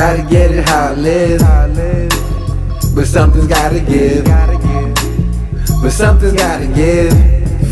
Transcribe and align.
how 0.00 0.88
I 0.88 0.94
live. 0.94 1.40
But 2.94 3.06
something's 3.06 3.46
gotta 3.46 3.80
give. 3.80 4.24
But 5.82 5.90
something's 5.90 6.32
gotta 6.32 6.66
give. 6.68 7.12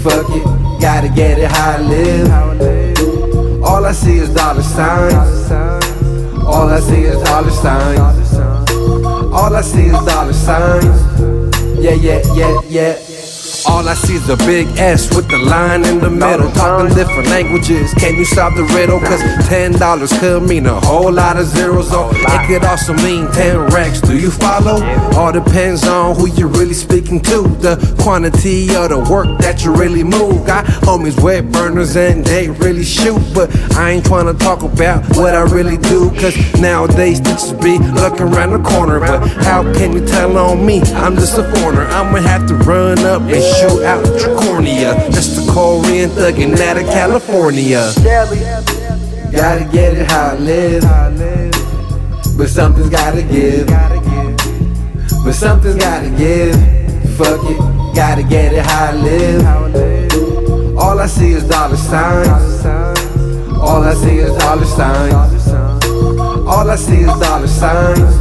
Fuck 0.02 0.26
it, 0.30 0.44
gotta 0.80 1.08
get 1.08 1.38
it 1.38 1.50
how 1.50 1.70
I 1.70 1.78
live. 1.80 3.62
All 3.62 3.84
I 3.84 3.92
see 3.92 4.18
is 4.18 4.32
dollar 4.34 4.62
signs. 4.62 5.50
All 6.44 6.68
I 6.68 6.80
see 6.80 7.02
is 7.04 7.22
dollar 7.22 7.50
signs. 7.50 8.34
All 8.38 9.54
I 9.54 9.62
see 9.62 9.86
is 9.86 10.04
dollar 10.04 10.32
signs. 10.32 11.00
Yeah, 11.80 11.94
yeah, 11.94 12.20
yeah, 12.34 12.60
yeah. 12.68 13.17
All 13.68 13.86
I 13.86 13.94
see 13.94 14.14
is 14.14 14.28
a 14.28 14.36
big 14.38 14.66
S 14.78 15.14
with 15.14 15.28
the 15.28 15.36
line 15.38 15.84
in 15.84 16.00
the 16.00 16.10
middle. 16.10 16.50
Talking 16.52 16.94
different 16.94 17.28
languages. 17.28 17.92
Can 17.94 18.16
you 18.16 18.24
solve 18.24 18.56
the 18.56 18.64
riddle? 18.74 18.98
Cause 18.98 19.22
ten 19.46 19.72
dollars 19.72 20.12
could 20.18 20.42
mean 20.42 20.66
a 20.66 20.80
whole 20.80 21.12
lot 21.12 21.36
of 21.36 21.46
zeros. 21.46 21.92
Or 21.92 22.10
it 22.12 22.46
could 22.46 22.64
also 22.64 22.94
mean 22.94 23.30
ten 23.32 23.58
racks. 23.66 24.00
Do 24.00 24.18
you 24.18 24.30
follow? 24.30 24.82
All 25.16 25.32
depends 25.32 25.86
on 25.86 26.16
who 26.16 26.26
you're 26.28 26.48
really 26.48 26.74
speaking 26.74 27.20
to. 27.20 27.42
The 27.60 27.76
quantity 28.00 28.74
of 28.74 28.88
the 28.88 28.98
work 29.10 29.38
that 29.40 29.64
you 29.64 29.72
really 29.74 30.02
move. 30.02 30.46
Got 30.46 30.64
homies 30.86 31.22
wet 31.22 31.52
burners 31.52 31.94
and 31.96 32.24
they 32.24 32.48
really 32.48 32.84
shoot. 32.84 33.20
But 33.34 33.54
I 33.76 33.90
ain't 33.90 34.06
trying 34.06 34.26
to 34.26 34.44
talk 34.44 34.62
about 34.62 35.04
what 35.16 35.34
I 35.34 35.42
really 35.42 35.76
do. 35.76 36.10
Cause 36.18 36.34
nowadays 36.60 37.20
teachers 37.20 37.52
be 37.52 37.78
looking 37.78 38.28
around 38.32 38.52
the 38.52 38.68
corner. 38.68 38.98
But 38.98 39.28
how 39.44 39.62
can 39.74 39.92
you 39.92 40.06
tell 40.06 40.36
on 40.38 40.64
me? 40.64 40.80
I'm 40.96 41.16
just 41.16 41.36
a 41.36 41.44
foreigner. 41.52 41.86
I'ma 41.86 42.20
have 42.20 42.48
to 42.48 42.54
run 42.54 42.98
up 43.18 43.28
and 43.28 43.42
shoot 43.42 43.82
out 43.84 44.04
the 44.04 44.10
Tricornia. 44.18 45.10
Just 45.12 45.38
a 45.38 45.52
Korean 45.52 46.10
thuggin' 46.10 46.58
out 46.60 46.76
of 46.76 46.86
California. 46.86 47.92
Gotta 49.32 49.64
get 49.72 49.94
it 49.94 50.10
how 50.10 50.30
I 50.30 50.38
live. 50.38 50.82
But 52.36 52.48
something's 52.48 52.88
gotta 52.88 53.22
give. 53.22 53.66
But 55.24 55.32
something's 55.32 55.76
gotta 55.76 56.10
give. 56.10 56.54
Fuck 57.16 57.40
it, 57.50 57.58
gotta 57.94 58.22
get 58.22 58.52
it 58.52 58.64
how 58.64 58.86
I 58.86 58.96
live. 58.96 60.76
All 60.78 61.00
I 61.00 61.06
see 61.06 61.32
is 61.32 61.44
dollar 61.44 61.76
signs. 61.76 62.64
All 63.58 63.82
I 63.82 63.94
see 63.94 64.18
is 64.18 64.36
dollar 64.38 64.64
signs. 64.64 65.48
All 66.46 66.70
I 66.70 66.76
see 66.76 67.00
is 67.00 67.18
dollar 67.18 67.48
signs. 67.48 68.14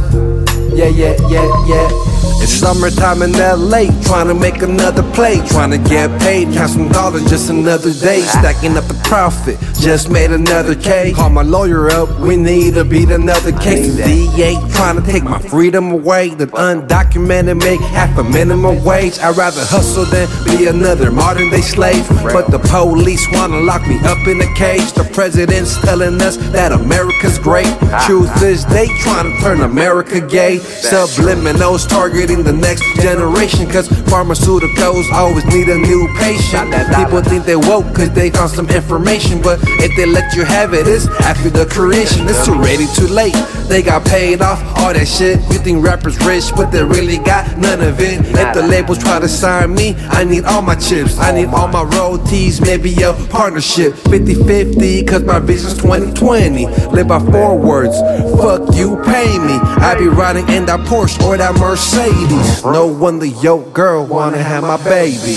Yeah, 0.76 0.88
yeah, 0.88 1.16
yeah, 1.28 1.66
yeah. 1.66 2.07
It's 2.40 2.52
summertime 2.52 3.22
in 3.22 3.32
LA, 3.32 3.90
trying 4.02 4.28
to 4.28 4.34
make 4.34 4.62
another 4.62 5.02
play, 5.12 5.40
trying 5.48 5.70
to 5.70 5.78
get 5.78 6.08
paid, 6.20 6.52
count 6.54 6.70
some 6.70 6.88
dollars, 6.88 7.28
just 7.28 7.50
another 7.50 7.92
day, 7.92 8.20
stacking 8.20 8.76
up 8.76 8.84
the 8.86 8.94
profit, 9.04 9.58
just 9.80 10.10
made 10.10 10.30
another 10.30 10.74
K. 10.74 11.12
Call 11.12 11.30
my 11.30 11.42
lawyer 11.42 11.88
up, 11.88 12.08
we 12.20 12.36
need 12.36 12.74
to 12.74 12.84
beat 12.84 13.10
another 13.10 13.52
case. 13.52 13.96
The 13.96 14.04
DA 14.36 14.54
trying 14.72 15.00
to 15.00 15.02
take 15.02 15.24
my 15.24 15.38
freedom 15.38 15.90
away, 15.92 16.30
the 16.30 16.46
undocumented 16.46 17.58
make 17.62 17.80
half 17.80 18.16
a 18.18 18.24
minimum 18.24 18.84
wage. 18.84 19.18
I'd 19.18 19.36
rather 19.36 19.64
hustle 19.64 20.04
than 20.06 20.28
be 20.44 20.66
another 20.66 21.10
modern 21.10 21.50
day 21.50 21.60
slave. 21.60 22.06
But 22.08 22.50
the 22.50 22.58
police 22.58 23.24
wanna 23.32 23.60
lock 23.60 23.86
me 23.86 23.98
up 24.04 24.18
in 24.26 24.40
a 24.40 24.54
cage. 24.54 24.92
The 24.92 25.08
president's 25.12 25.78
telling 25.82 26.20
us 26.22 26.36
that 26.52 26.72
America's 26.72 27.38
great. 27.38 27.72
Truth 28.06 28.42
is, 28.42 28.66
they 28.66 28.88
trying 28.98 29.30
to 29.30 29.42
turn 29.42 29.60
America 29.60 30.20
gay. 30.20 30.58
Subliminals 30.58 31.88
targeting 31.88 32.42
the 32.42 32.52
next 32.52 32.82
generation. 33.00 33.68
Cause 33.70 33.88
pharmaceuticals 33.88 35.10
always 35.12 35.44
need 35.46 35.68
a 35.68 35.78
new 35.78 36.08
patient. 36.18 36.70
That 36.70 36.94
people 36.94 37.22
think 37.22 37.44
they 37.44 37.56
woke 37.56 37.86
cause 37.94 38.10
they 38.10 38.30
found 38.30 38.50
some 38.50 38.68
information. 38.68 39.40
But 39.40 39.58
if 39.80 39.96
they 39.96 40.06
let 40.06 40.34
you 40.34 40.44
have 40.44 40.74
it, 40.74 40.86
it's 40.86 41.06
after 41.22 41.50
the 41.50 41.66
creation. 41.66 42.28
It's 42.28 42.48
already 42.48 42.86
too 42.94 43.06
late. 43.06 43.34
They 43.68 43.82
got 43.82 44.04
paid 44.06 44.40
off 44.40 44.60
all 44.78 44.92
that 44.92 45.06
shit. 45.06 45.38
You 45.52 45.58
think 45.58 45.84
rappers 45.84 46.18
rich, 46.24 46.44
but 46.56 46.70
they 46.70 46.82
really 46.82 47.18
got 47.18 47.58
none 47.58 47.80
of 47.80 48.00
it. 48.00 48.20
If 48.24 48.54
the 48.54 48.62
labels 48.62 48.98
try 48.98 49.20
to 49.20 49.28
sign 49.28 49.74
me, 49.74 49.94
I 50.08 50.24
need 50.24 50.44
all 50.44 50.62
my 50.62 50.74
chips. 50.74 51.18
I 51.18 51.32
need 51.32 51.48
all 51.48 51.68
my 51.68 51.82
royalties, 51.82 52.60
maybe 52.60 52.94
a 53.02 53.12
partnership. 53.30 53.94
50 53.94 54.34
50, 54.44 55.04
cause 55.04 55.22
my 55.22 55.38
vision's 55.38 55.76
2020. 55.78 56.66
Live 56.66 57.08
by 57.08 57.20
four 57.30 57.58
words. 57.58 57.96
Fuck 58.40 58.74
you, 58.74 58.96
pay 59.04 59.38
me. 59.38 59.58
I 59.84 59.96
be 59.98 60.08
riding 60.08 60.48
in 60.48 60.66
that 60.66 60.80
Porsche 60.86 61.22
or 61.24 61.36
that 61.36 61.54
Mercedes. 61.56 62.64
No 62.64 62.86
wonder 62.86 63.26
yo 63.26 63.60
girl 63.70 64.06
wanna 64.06 64.42
have 64.42 64.62
my 64.62 64.82
baby. 64.84 65.36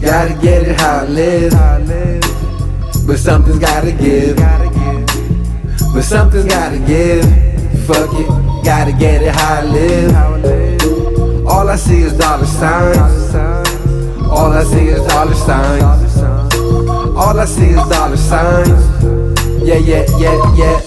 Gotta 0.00 0.34
get 0.40 0.68
it 0.68 0.80
how 0.80 1.00
I 1.00 1.06
live. 1.06 2.05
But 3.06 3.18
something's 3.18 3.60
gotta 3.60 3.92
give. 3.92 4.36
But 4.36 6.02
something's 6.02 6.46
gotta 6.46 6.78
give. 6.78 7.24
Fuck 7.86 8.10
it, 8.14 8.26
gotta 8.64 8.92
get 8.92 9.22
it 9.22 9.32
how 9.32 9.60
I 9.60 9.64
live. 9.64 11.46
All 11.46 11.68
I 11.68 11.76
see 11.76 12.00
is 12.00 12.12
dollar 12.18 12.46
signs. 12.46 13.34
All 14.28 14.52
I 14.52 14.64
see 14.64 14.88
is 14.88 15.06
dollar 15.06 15.34
signs. 15.34 16.16
All 17.16 17.38
I 17.38 17.44
see 17.44 17.68
is 17.68 17.88
dollar 17.88 18.16
signs. 18.16 18.68
Yeah, 19.62 19.76
yeah, 19.76 20.04
yeah, 20.18 20.54
yeah. 20.56 20.85